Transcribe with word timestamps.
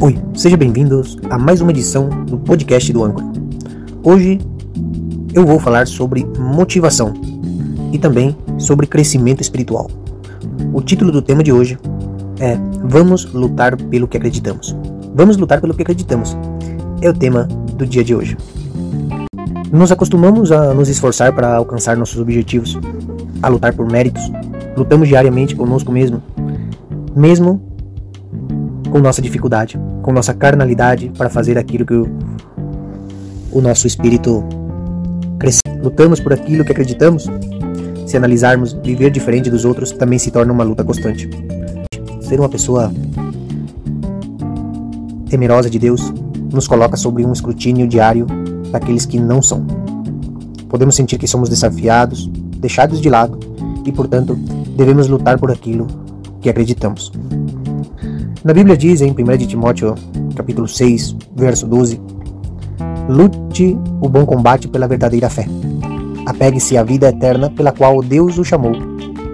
Oi, 0.00 0.18
sejam 0.34 0.58
bem-vindos 0.58 1.18
a 1.28 1.38
mais 1.38 1.60
uma 1.60 1.70
edição 1.70 2.08
do 2.08 2.38
podcast 2.38 2.92
do 2.92 3.04
Âncora. 3.04 3.26
Hoje 4.02 4.40
eu 5.34 5.44
vou 5.44 5.58
falar 5.58 5.86
sobre 5.86 6.24
motivação 6.38 7.12
e 7.92 7.98
também 7.98 8.36
sobre 8.58 8.86
crescimento 8.86 9.40
espiritual. 9.42 9.90
O 10.72 10.80
título 10.80 11.12
do 11.12 11.20
tema 11.20 11.42
de 11.42 11.52
hoje 11.52 11.78
é 12.38 12.56
Vamos 12.82 13.26
lutar 13.32 13.76
pelo 13.76 14.08
que 14.08 14.16
acreditamos. 14.16 14.74
Vamos 15.14 15.36
lutar 15.36 15.60
pelo 15.60 15.74
que 15.74 15.82
acreditamos. 15.82 16.36
É 17.02 17.10
o 17.10 17.14
tema 17.14 17.44
do 17.76 17.86
dia 17.86 18.02
de 18.02 18.14
hoje. 18.14 18.36
Nos 19.72 19.92
acostumamos 19.92 20.50
a 20.50 20.74
nos 20.74 20.88
esforçar 20.88 21.34
para 21.34 21.54
alcançar 21.56 21.96
nossos 21.96 22.18
objetivos, 22.18 22.78
a 23.42 23.48
lutar 23.48 23.72
por 23.72 23.90
méritos. 23.90 24.22
Lutamos 24.76 25.08
diariamente 25.08 25.54
conosco 25.54 25.92
mesmo, 25.92 26.22
mesmo 27.14 27.60
com 28.90 28.98
nossa 28.98 29.22
dificuldade, 29.22 29.78
com 30.02 30.12
nossa 30.12 30.34
carnalidade 30.34 31.10
para 31.16 31.30
fazer 31.30 31.56
aquilo 31.58 31.86
que 31.86 31.94
o, 31.94 32.08
o 33.52 33.60
nosso 33.60 33.86
espírito 33.86 34.44
cresce. 35.38 35.60
Lutamos 35.82 36.20
por 36.20 36.32
aquilo 36.32 36.64
que 36.64 36.72
acreditamos. 36.72 37.26
Se 38.06 38.16
analisarmos, 38.16 38.72
viver 38.72 39.10
diferente 39.10 39.48
dos 39.48 39.64
outros 39.64 39.92
também 39.92 40.18
se 40.18 40.30
torna 40.30 40.52
uma 40.52 40.64
luta 40.64 40.82
constante. 40.82 41.30
Ser 42.20 42.40
uma 42.40 42.48
pessoa 42.48 42.92
temerosa 45.28 45.70
de 45.70 45.78
Deus 45.78 46.12
nos 46.52 46.66
coloca 46.66 46.96
sobre 46.96 47.24
um 47.24 47.32
escrutínio 47.32 47.86
diário 47.86 48.26
daqueles 48.72 49.06
que 49.06 49.18
não 49.18 49.40
são. 49.40 49.64
Podemos 50.68 50.94
sentir 50.94 51.18
que 51.18 51.26
somos 51.26 51.48
desafiados, 51.48 52.26
deixados 52.58 53.00
de 53.00 53.08
lado 53.08 53.38
e, 53.86 53.92
portanto, 53.92 54.34
devemos 54.76 55.08
lutar 55.08 55.38
por 55.38 55.50
aquilo 55.50 55.86
que 56.40 56.48
acreditamos. 56.48 57.12
Na 58.42 58.54
Bíblia 58.54 58.76
diz 58.76 59.00
em 59.02 59.10
1 59.10 59.46
Timóteo, 59.46 59.94
capítulo 60.34 60.66
6, 60.66 61.16
verso 61.36 61.66
12: 61.66 62.00
Lute 63.08 63.78
o 64.00 64.08
bom 64.08 64.24
combate 64.24 64.68
pela 64.68 64.88
verdadeira 64.88 65.28
fé. 65.28 65.46
Apegue-se 66.26 66.76
à 66.76 66.82
vida 66.82 67.08
eterna 67.08 67.50
pela 67.50 67.72
qual 67.72 68.02
Deus 68.02 68.38
o 68.38 68.44
chamou 68.44 68.72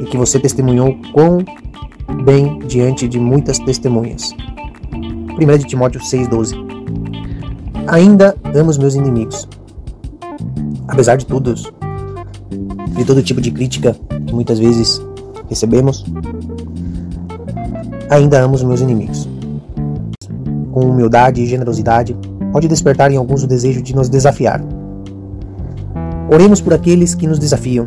e 0.00 0.04
que 0.04 0.16
você 0.16 0.38
testemunhou 0.38 0.96
com 1.12 1.38
bem 2.24 2.58
diante 2.60 3.08
de 3.08 3.18
muitas 3.18 3.58
testemunhas. 3.58 4.34
1 4.92 5.66
Timóteo 5.66 6.00
6,12 6.00 6.72
Ainda 7.88 8.36
amo 8.54 8.70
os 8.70 8.78
meus 8.78 8.94
inimigos. 8.94 9.48
Apesar 10.86 11.16
de 11.16 11.26
tudo, 11.26 11.54
de 11.54 13.04
todo 13.04 13.22
tipo 13.22 13.40
de 13.40 13.50
crítica 13.50 13.96
que 14.26 14.34
muitas 14.34 14.58
vezes 14.58 15.00
recebemos, 15.48 16.04
ainda 18.12 18.40
amo 18.40 18.54
os 18.54 18.62
meus 18.62 18.80
inimigos. 18.80 19.28
Com 20.70 20.80
humildade 20.80 21.42
e 21.42 21.46
generosidade, 21.46 22.16
pode 22.52 22.68
despertar 22.68 23.10
em 23.10 23.16
alguns 23.16 23.42
o 23.42 23.46
desejo 23.46 23.82
de 23.82 23.94
nos 23.94 24.08
desafiar. 24.08 24.62
Oremos 26.30 26.60
por 26.60 26.74
aqueles 26.74 27.14
que 27.14 27.26
nos 27.26 27.38
desafiam, 27.38 27.86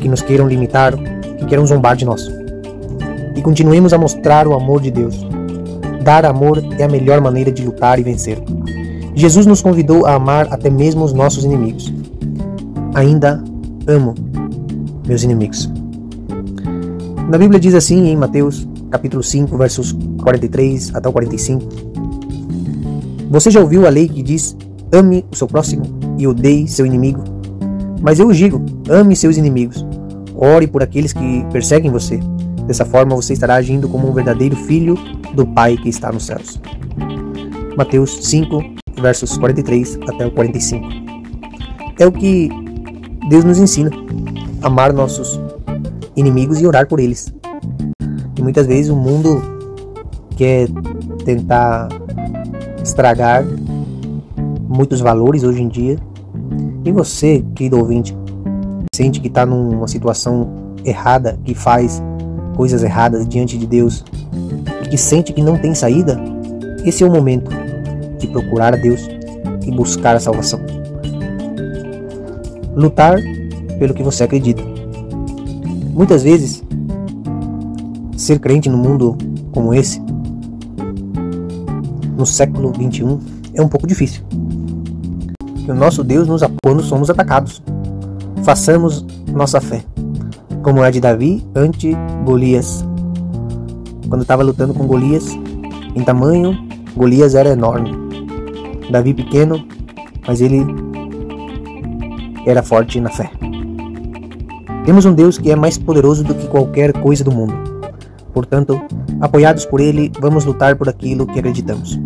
que 0.00 0.08
nos 0.08 0.22
queiram 0.22 0.46
limitar, 0.46 0.94
que 1.38 1.46
queiram 1.46 1.66
zombar 1.66 1.96
de 1.96 2.04
nós. 2.04 2.28
E 3.36 3.42
continuemos 3.42 3.92
a 3.92 3.98
mostrar 3.98 4.46
o 4.46 4.54
amor 4.54 4.80
de 4.80 4.90
Deus. 4.90 5.26
Dar 6.02 6.24
amor 6.24 6.62
é 6.78 6.84
a 6.84 6.88
melhor 6.88 7.20
maneira 7.20 7.50
de 7.50 7.64
lutar 7.64 7.98
e 7.98 8.02
vencer. 8.02 8.42
Jesus 9.14 9.46
nos 9.46 9.62
convidou 9.62 10.06
a 10.06 10.14
amar 10.14 10.48
até 10.50 10.68
mesmo 10.68 11.04
os 11.04 11.12
nossos 11.12 11.44
inimigos. 11.44 11.92
Ainda 12.94 13.42
amo 13.86 14.14
meus 15.06 15.22
inimigos. 15.22 15.70
Na 17.28 17.38
Bíblia 17.38 17.58
diz 17.58 17.74
assim 17.74 18.08
em 18.08 18.16
Mateus 18.16 18.66
capítulo 18.94 19.24
5, 19.24 19.58
versos 19.58 19.92
43 20.22 20.94
até 20.94 21.08
o 21.08 21.12
45. 21.12 21.66
Você 23.28 23.50
já 23.50 23.58
ouviu 23.58 23.88
a 23.88 23.90
lei 23.90 24.06
que 24.08 24.22
diz: 24.22 24.56
ame 24.92 25.26
o 25.32 25.34
seu 25.34 25.48
próximo 25.48 25.84
e 26.16 26.28
odeie 26.28 26.68
seu 26.68 26.86
inimigo? 26.86 27.24
Mas 28.00 28.20
eu 28.20 28.30
digo: 28.30 28.64
ame 28.88 29.16
seus 29.16 29.36
inimigos. 29.36 29.84
Ore 30.36 30.68
por 30.68 30.80
aqueles 30.80 31.12
que 31.12 31.44
perseguem 31.50 31.90
você. 31.90 32.20
Dessa 32.68 32.84
forma 32.84 33.16
você 33.16 33.32
estará 33.32 33.56
agindo 33.56 33.88
como 33.88 34.08
um 34.08 34.12
verdadeiro 34.12 34.54
filho 34.54 34.96
do 35.34 35.44
Pai 35.44 35.76
que 35.76 35.88
está 35.88 36.12
nos 36.12 36.26
céus. 36.26 36.60
Mateus 37.76 38.28
5, 38.28 38.62
versos 39.02 39.36
43 39.36 39.98
até 40.08 40.24
o 40.24 40.30
45. 40.30 40.86
É 41.98 42.06
o 42.06 42.12
que 42.12 42.48
Deus 43.28 43.42
nos 43.42 43.58
ensina: 43.58 43.90
amar 44.62 44.92
nossos 44.92 45.40
inimigos 46.14 46.60
e 46.60 46.66
orar 46.66 46.86
por 46.86 47.00
eles. 47.00 47.34
Muitas 48.44 48.66
vezes 48.66 48.90
o 48.90 48.94
mundo 48.94 49.40
quer 50.36 50.68
tentar 51.24 51.88
estragar 52.82 53.42
muitos 54.68 55.00
valores 55.00 55.42
hoje 55.42 55.62
em 55.62 55.68
dia. 55.68 55.96
E 56.84 56.92
você, 56.92 57.42
querido 57.54 57.78
ouvinte, 57.78 58.14
sente 58.94 59.18
que 59.18 59.28
está 59.28 59.46
numa 59.46 59.88
situação 59.88 60.50
errada, 60.84 61.38
que 61.42 61.54
faz 61.54 62.02
coisas 62.54 62.82
erradas 62.82 63.26
diante 63.26 63.56
de 63.56 63.66
Deus 63.66 64.04
e 64.84 64.88
que 64.90 64.98
sente 64.98 65.32
que 65.32 65.40
não 65.40 65.56
tem 65.56 65.74
saída, 65.74 66.22
esse 66.84 67.02
é 67.02 67.06
o 67.06 67.10
momento 67.10 67.50
de 68.18 68.26
procurar 68.26 68.74
a 68.74 68.76
Deus 68.76 69.08
e 69.66 69.70
buscar 69.70 70.16
a 70.16 70.20
salvação. 70.20 70.60
Lutar 72.76 73.16
pelo 73.78 73.94
que 73.94 74.02
você 74.02 74.24
acredita. 74.24 74.62
Muitas 75.94 76.22
vezes 76.22 76.62
ser 78.16 78.38
crente 78.38 78.68
no 78.68 78.78
mundo 78.78 79.16
como 79.52 79.74
esse, 79.74 80.00
no 82.16 82.24
século 82.24 82.72
21, 82.72 83.18
é 83.54 83.62
um 83.62 83.68
pouco 83.68 83.86
difícil. 83.86 84.22
Que 85.64 85.70
o 85.70 85.74
nosso 85.74 86.04
Deus 86.04 86.28
nos 86.28 86.42
apoia 86.42 86.58
quando 86.64 86.82
somos 86.82 87.10
atacados. 87.10 87.62
Façamos 88.42 89.04
nossa 89.32 89.60
fé, 89.60 89.84
como 90.62 90.84
é 90.84 90.90
de 90.90 91.00
Davi 91.00 91.44
ante 91.54 91.96
Golias. 92.24 92.84
Quando 94.08 94.22
estava 94.22 94.42
lutando 94.42 94.74
com 94.74 94.86
Golias, 94.86 95.26
em 95.94 96.04
tamanho, 96.04 96.56
Golias 96.96 97.34
era 97.34 97.50
enorme. 97.50 97.90
Davi 98.90 99.14
pequeno, 99.14 99.66
mas 100.26 100.40
ele 100.40 100.64
era 102.46 102.62
forte 102.62 103.00
na 103.00 103.10
fé. 103.10 103.30
Temos 104.84 105.06
um 105.06 105.14
Deus 105.14 105.38
que 105.38 105.50
é 105.50 105.56
mais 105.56 105.78
poderoso 105.78 106.22
do 106.22 106.34
que 106.34 106.46
qualquer 106.46 106.92
coisa 106.92 107.24
do 107.24 107.32
mundo. 107.32 107.73
Portanto, 108.34 108.80
apoiados 109.20 109.64
por 109.64 109.80
Ele, 109.80 110.10
vamos 110.20 110.44
lutar 110.44 110.74
por 110.74 110.88
aquilo 110.88 111.24
que 111.24 111.38
acreditamos. 111.38 111.98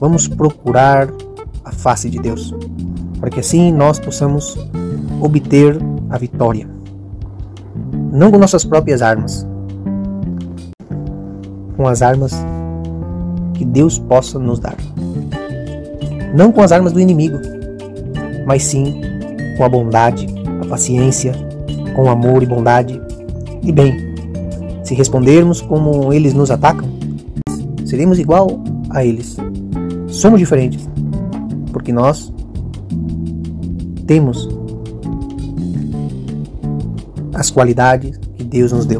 Vamos 0.00 0.26
procurar 0.26 1.08
a 1.64 1.70
face 1.70 2.10
de 2.10 2.18
Deus, 2.18 2.52
para 3.20 3.30
que 3.30 3.38
assim 3.38 3.72
nós 3.72 4.00
possamos 4.00 4.58
obter 5.20 5.78
a 6.10 6.18
vitória. 6.18 6.68
Não 8.12 8.32
com 8.32 8.38
nossas 8.38 8.64
próprias 8.64 9.00
armas, 9.00 9.46
com 11.76 11.86
as 11.86 12.02
armas 12.02 12.32
que 13.54 13.64
Deus 13.64 13.98
possa 13.98 14.38
nos 14.38 14.58
dar. 14.58 14.76
Não 16.34 16.50
com 16.50 16.62
as 16.62 16.72
armas 16.72 16.92
do 16.92 17.00
inimigo, 17.00 17.38
mas 18.44 18.64
sim 18.64 19.00
com 19.56 19.64
a 19.64 19.68
bondade, 19.68 20.26
a 20.62 20.66
paciência, 20.66 21.32
com 21.94 22.10
amor 22.10 22.42
e 22.42 22.46
bondade 22.46 23.00
e 23.62 23.72
bem 23.72 24.05
se 24.86 24.94
respondermos 24.94 25.60
como 25.60 26.12
eles 26.12 26.32
nos 26.32 26.48
atacam, 26.48 26.88
seremos 27.84 28.20
igual 28.20 28.62
a 28.88 29.04
eles. 29.04 29.36
Somos 30.06 30.38
diferentes, 30.38 30.88
porque 31.72 31.92
nós 31.92 32.32
temos 34.06 34.48
as 37.34 37.50
qualidades 37.50 38.16
que 38.36 38.44
Deus 38.44 38.70
nos 38.70 38.86
deu. 38.86 38.98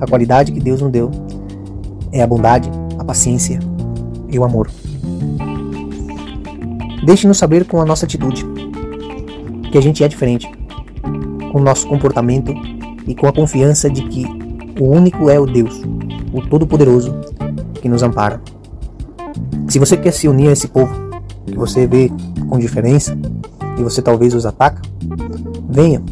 A 0.00 0.06
qualidade 0.06 0.52
que 0.52 0.60
Deus 0.60 0.80
nos 0.80 0.90
deu 0.90 1.10
é 2.12 2.22
a 2.22 2.26
bondade, 2.26 2.70
a 2.98 3.04
paciência 3.04 3.60
e 4.30 4.38
o 4.38 4.44
amor. 4.44 4.70
Deixe-nos 7.04 7.36
saber 7.36 7.66
com 7.66 7.78
a 7.78 7.84
nossa 7.84 8.06
atitude 8.06 8.42
que 9.70 9.76
a 9.76 9.82
gente 9.82 10.02
é 10.02 10.08
diferente, 10.08 10.50
com 11.52 11.60
o 11.60 11.62
nosso 11.62 11.86
comportamento 11.86 12.54
e 13.06 13.14
com 13.14 13.26
a 13.26 13.32
confiança 13.32 13.90
de 13.90 14.02
que 14.08 14.45
o 14.80 14.84
único 14.84 15.30
é 15.30 15.38
o 15.38 15.46
Deus, 15.46 15.82
o 16.32 16.42
Todo-Poderoso, 16.42 17.14
que 17.74 17.88
nos 17.88 18.02
ampara. 18.02 18.40
Se 19.68 19.78
você 19.78 19.96
quer 19.96 20.12
se 20.12 20.28
unir 20.28 20.48
a 20.48 20.52
esse 20.52 20.68
povo 20.68 20.94
que 21.46 21.56
você 21.56 21.86
vê 21.86 22.10
com 22.48 22.58
diferença 22.58 23.16
e 23.78 23.82
você 23.82 24.00
talvez 24.02 24.34
os 24.34 24.46
ataca, 24.46 24.82
venha, 25.68 26.02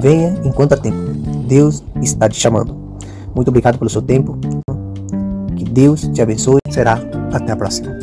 venha 0.00 0.34
enquanto 0.44 0.72
há 0.72 0.76
tempo. 0.76 0.98
Deus 1.46 1.82
está 2.02 2.28
te 2.28 2.38
chamando. 2.38 2.76
Muito 3.34 3.48
obrigado 3.48 3.78
pelo 3.78 3.90
seu 3.90 4.02
tempo. 4.02 4.38
Que 5.56 5.64
Deus 5.64 6.02
te 6.12 6.20
abençoe. 6.20 6.58
Será 6.70 7.00
até 7.32 7.52
a 7.52 7.56
próxima. 7.56 7.96